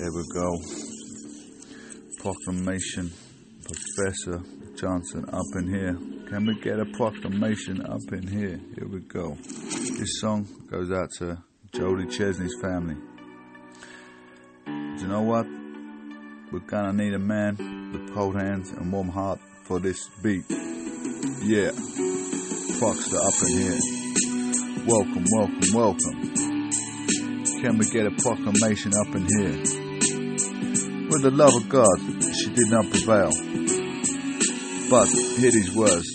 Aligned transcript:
There 0.00 0.12
we 0.12 0.24
go. 0.32 0.56
Proclamation, 2.20 3.12
Professor 3.62 4.40
Johnson 4.74 5.26
up 5.28 5.44
in 5.58 5.68
here. 5.68 5.92
Can 6.26 6.46
we 6.46 6.58
get 6.58 6.80
a 6.80 6.86
proclamation 6.86 7.84
up 7.84 8.10
in 8.10 8.26
here? 8.26 8.58
Here 8.76 8.88
we 8.88 9.00
go. 9.00 9.36
This 9.98 10.20
song 10.22 10.48
goes 10.70 10.90
out 10.90 11.10
to 11.18 11.36
Jodie 11.74 12.10
Chesney's 12.10 12.56
family. 12.62 12.94
Do 14.64 15.02
you 15.02 15.06
know 15.06 15.20
what? 15.20 15.44
We're 16.50 16.66
gonna 16.66 16.94
need 16.94 17.12
a 17.12 17.18
man 17.18 17.58
with 17.92 18.14
cold 18.14 18.40
hands 18.40 18.70
and 18.70 18.90
warm 18.90 19.10
heart 19.10 19.38
for 19.64 19.80
this 19.80 20.08
beat. 20.22 20.46
Yeah. 21.42 21.72
Proxter 22.78 23.18
up 23.18 23.34
in 23.42 23.58
here. 23.58 23.78
Welcome, 24.86 25.26
welcome, 25.36 25.74
welcome. 25.74 26.70
Can 27.60 27.76
we 27.76 27.84
get 27.90 28.06
a 28.06 28.12
proclamation 28.12 28.92
up 28.94 29.14
in 29.14 29.28
here? 29.36 29.89
With 31.10 31.22
the 31.22 31.32
love 31.32 31.54
of 31.56 31.68
God, 31.68 31.98
she 32.38 32.50
did 32.54 32.70
not 32.70 32.88
prevail. 32.88 33.30
But 34.88 35.08
hear 35.08 35.50
these 35.50 35.74
words 35.74 36.06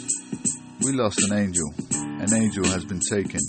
We 0.80 0.94
lost 0.94 1.20
an 1.30 1.38
angel. 1.38 1.73
An 1.91 2.34
angel 2.34 2.63
has 2.63 2.85
been 2.85 3.02
taken. 3.12 3.41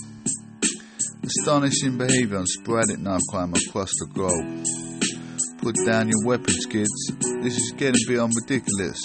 Astonishing 1.23 1.97
behavior 1.97 2.37
on 2.37 2.45
sporadic 2.47 2.97
crime 3.29 3.53
across 3.53 3.91
the 3.95 4.07
globe. 4.13 4.65
Put 5.61 5.75
down 5.85 6.09
your 6.09 6.25
weapons, 6.25 6.65
kids. 6.65 7.11
This 7.41 7.55
is 7.55 7.71
getting 7.77 8.03
beyond 8.07 8.33
ridiculous. 8.35 9.01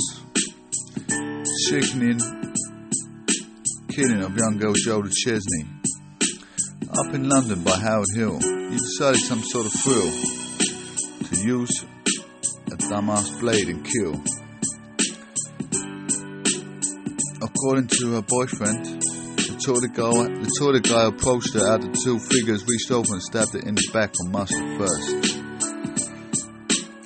Sickening 1.69 2.19
killing 3.89 4.25
of 4.25 4.37
young 4.37 4.59
girl 4.59 4.75
Jodie 4.75 5.13
Chesney. 5.13 5.65
Up 6.91 7.15
in 7.15 7.29
London 7.29 7.63
by 7.63 7.77
Harold 7.77 8.09
Hill, 8.17 8.41
you 8.43 8.79
decided 8.79 9.21
some 9.21 9.43
sort 9.43 9.67
of 9.67 9.73
thrill 9.73 10.11
to 11.29 11.37
use 11.41 11.85
a 12.73 12.77
dumbass 12.77 13.39
blade 13.39 13.69
and 13.69 13.85
kill. 13.85 14.15
According 17.43 17.89
to 17.89 18.13
her 18.13 18.23
boyfriend, 18.23 19.03
the 19.37 19.61
toilet 19.63 19.93
guy, 19.93 20.11
the 20.11 20.81
guy 20.81 21.05
approached 21.07 21.53
her 21.53 21.69
after 21.69 21.93
two 21.93 22.19
figures 22.19 22.65
reached 22.67 22.91
over 22.91 23.13
and 23.13 23.23
stabbed 23.23 23.53
her 23.53 23.59
in 23.59 23.75
the 23.75 23.91
back 23.93 24.15
on 24.25 24.31
mustard 24.33 24.79
first. 24.79 25.37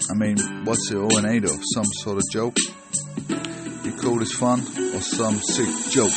I 0.09 0.15
mean, 0.15 0.39
what's 0.65 0.89
it 0.93 0.97
all 0.97 1.19
in 1.19 1.27
aid 1.27 1.45
of? 1.45 1.59
Some 1.75 1.87
sort 1.99 2.19
of 2.19 2.23
joke? 2.31 2.57
You 3.83 3.93
call 4.01 4.21
this 4.21 4.33
fun 4.33 4.61
or 4.61 5.01
some 5.01 5.35
sick 5.41 5.69
joke? 5.91 6.15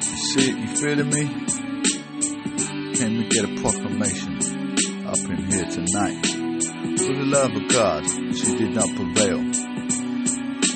You 0.00 0.16
see 0.32 0.50
you 0.50 0.68
feeling 0.76 1.10
me? 1.10 1.28
Can 2.94 3.18
we 3.18 3.28
get 3.28 3.44
a 3.44 3.60
proclamation 3.60 4.55
tonight? 5.76 6.24
For 6.24 7.12
the 7.12 7.28
love 7.28 7.52
of 7.52 7.68
God, 7.68 8.02
she 8.32 8.56
did 8.56 8.72
not 8.72 8.88
prevail. 8.96 9.44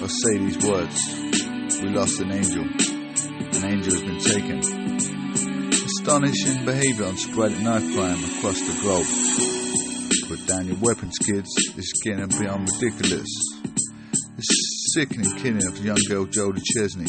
Or 0.04 0.08
say 0.12 0.36
these 0.36 0.60
words, 0.60 1.80
we 1.80 1.88
lost 1.88 2.20
an 2.20 2.32
angel. 2.32 2.64
An 2.68 3.64
angel 3.64 3.94
has 3.96 4.02
been 4.04 4.20
taken. 4.20 4.60
Astonishing 5.72 6.66
behavior 6.66 7.06
on 7.06 7.16
sporadic 7.16 7.60
knife 7.60 7.94
crime 7.94 8.20
across 8.36 8.60
the 8.60 8.76
globe. 8.84 9.08
Put 10.28 10.46
down 10.46 10.66
your 10.66 10.76
weapons, 10.80 11.16
kids. 11.16 11.48
This 11.74 11.86
is 11.86 12.02
getting 12.04 12.28
beyond 12.28 12.68
ridiculous. 12.68 13.30
The 14.36 14.42
sickening 14.92 15.34
killing 15.38 15.66
of 15.66 15.82
young 15.82 16.00
girl 16.08 16.26
Jodie 16.26 16.62
Chesney 16.76 17.08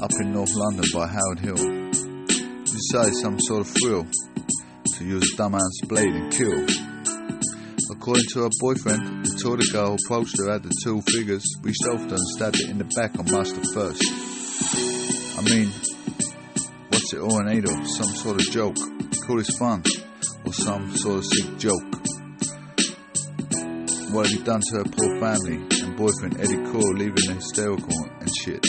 up 0.00 0.10
in 0.20 0.32
North 0.32 0.54
London 0.54 0.84
by 0.94 1.08
Harold 1.08 1.40
Hill. 1.40 1.90
Decided 2.64 3.14
some 3.16 3.40
sort 3.40 3.62
of 3.62 3.74
thrill 3.82 4.06
to 4.98 5.04
use 5.04 5.34
dumbass 5.34 5.60
blade 5.88 6.14
and 6.14 6.32
kill. 6.32 6.66
According 7.90 8.24
to 8.32 8.42
her 8.42 8.50
boyfriend, 8.60 9.24
the 9.24 9.40
toilet 9.42 9.72
girl 9.72 9.96
approached 10.06 10.36
her 10.38 10.50
at 10.50 10.62
the 10.62 10.70
two 10.84 11.00
figures, 11.02 11.44
reached 11.62 11.84
over 11.88 12.04
and 12.04 12.18
stabbed 12.18 12.62
her 12.62 12.70
in 12.70 12.78
the 12.78 12.84
back 12.96 13.18
on 13.18 13.24
Master 13.26 13.60
first. 13.74 14.02
I 15.36 15.42
mean, 15.42 15.68
what's 16.88 17.12
it 17.12 17.20
all 17.20 17.40
in 17.46 17.58
of? 17.58 17.88
Some 17.88 18.14
sort 18.14 18.40
of 18.40 18.50
joke. 18.50 18.76
Call 19.26 19.38
this 19.38 19.56
fun. 19.58 19.82
Or 20.46 20.52
some 20.52 20.94
sort 20.96 21.18
of 21.18 21.24
sick 21.24 21.58
joke. 21.58 21.82
What 24.12 24.26
have 24.26 24.38
you 24.38 24.44
done 24.44 24.60
to 24.60 24.76
her 24.78 24.84
poor 24.84 25.18
family 25.18 25.56
and 25.82 25.96
boyfriend 25.96 26.40
Eddie 26.40 26.62
Cole 26.70 26.94
leaving 26.94 27.26
the 27.26 27.34
hysterical 27.34 27.98
and 28.20 28.30
shit? 28.42 28.64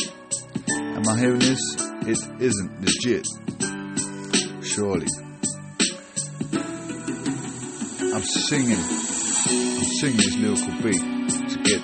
Am 0.69 1.07
I 1.07 1.19
hearing 1.19 1.39
this? 1.39 1.61
It 2.07 2.17
isn't 2.41 2.81
legit. 2.81 3.27
Surely. 4.65 5.07
I'm 8.15 8.23
singing. 8.23 8.77
I'm 8.77 9.83
singing 9.99 10.15
this 10.15 10.37
lyrical 10.37 10.71
beat 10.81 11.01
to 11.01 11.57
get 11.63 11.81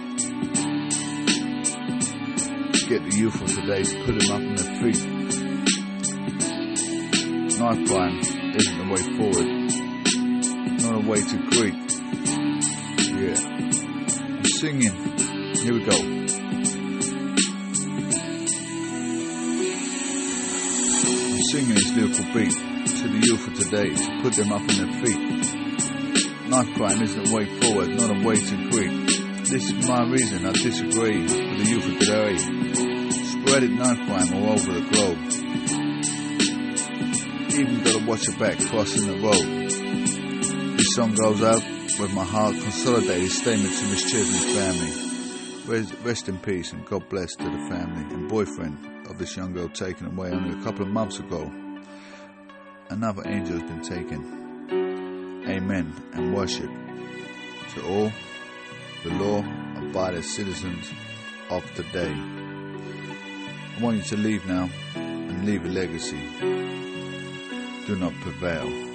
to 2.72 2.86
get 2.88 3.04
the 3.04 3.18
youth 3.18 3.42
of 3.42 3.48
today 3.54 3.84
to 3.84 4.06
put 4.06 4.18
them 4.18 4.32
up 4.32 4.40
on 4.40 4.56
their 4.56 4.72
feet. 4.80 5.02
Knife 7.60 7.84
crime 7.86 8.18
isn't 8.56 8.78
the 8.78 8.86
way 8.90 9.02
forward. 9.18 9.48
Not 10.80 10.96
a 11.04 11.06
way 11.06 11.20
to 11.20 11.38
greet. 11.50 11.80
Yeah. 13.20 13.40
I'm 14.38 14.46
singing. 14.46 14.96
Here 15.58 15.74
we 15.74 15.84
go. 15.84 15.98
I'm 21.28 21.42
singing 21.52 21.76
this 21.76 21.92
lyrical 21.92 22.26
beat 22.34 22.56
to 22.56 23.06
the 23.10 23.20
youth 23.22 23.48
of 23.50 23.54
today 23.60 23.90
to 23.94 24.22
put 24.22 24.34
them 24.36 24.54
up 24.54 24.62
on 24.62 24.68
their 24.68 24.94
feet. 25.04 25.71
Knife 26.52 26.74
crime 26.74 27.02
isn't 27.02 27.32
a 27.32 27.34
way 27.34 27.46
forward, 27.62 27.96
not 27.96 28.12
a 28.12 28.28
way 28.28 28.36
to 28.36 28.70
greet. 28.72 29.08
This 29.48 29.72
is 29.72 29.88
my 29.88 30.04
reason 30.04 30.46
I 30.46 30.52
disagree 30.52 31.22
with 31.22 31.32
the 31.32 31.64
youth 31.66 31.88
of 31.88 32.00
today. 32.00 32.36
Sporadic 33.10 33.72
knife 33.72 34.06
crime 34.06 34.34
all 34.34 34.50
over 34.52 34.74
the 34.74 34.82
globe. 34.92 35.18
Even 37.54 37.84
gotta 37.86 38.06
watch 38.06 38.28
your 38.28 38.38
back 38.38 38.60
crossing 38.68 39.08
the 39.08 39.18
road. 39.24 40.78
This 40.78 40.88
song 40.94 41.16
goes 41.16 41.42
out 41.42 41.64
with 41.98 42.14
my 42.14 42.26
heart 42.26 42.54
consolidated 42.56 43.32
statement 43.32 43.74
to 43.74 43.86
Miss 43.86 44.12
Chesney's 44.12 44.54
family. 44.54 45.94
Rest 46.04 46.28
in 46.28 46.38
peace 46.38 46.74
and 46.74 46.86
God 46.86 47.08
bless 47.08 47.34
to 47.38 47.46
the 47.46 47.70
family 47.70 48.14
and 48.14 48.28
boyfriend 48.28 49.08
of 49.08 49.18
this 49.18 49.38
young 49.38 49.54
girl 49.54 49.70
taken 49.70 50.08
away 50.08 50.32
only 50.32 50.60
a 50.60 50.64
couple 50.66 50.82
of 50.82 50.90
months 50.90 51.18
ago. 51.18 51.50
Another 52.90 53.24
angel 53.26 53.58
has 53.58 53.70
been 53.70 53.84
taken. 53.84 54.41
Amen 55.52 55.94
and 56.14 56.34
worship 56.34 56.70
to 57.74 57.86
all 57.86 58.10
the 59.04 59.10
law 59.16 59.44
abiding 59.76 60.22
citizens 60.22 60.90
of 61.50 61.62
today. 61.76 62.14
I 62.14 63.82
want 63.82 63.98
you 63.98 64.04
to 64.04 64.16
leave 64.16 64.48
now 64.48 64.70
and 64.96 65.46
leave 65.46 65.66
a 65.66 65.68
legacy. 65.68 66.22
Do 67.86 67.98
not 67.98 68.14
prevail. 68.22 68.91